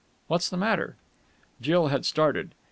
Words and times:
What's 0.25 0.49
the 0.49 0.57
matter?" 0.57 0.95
Jill 1.61 1.89
had 1.89 2.07
started. 2.07 2.55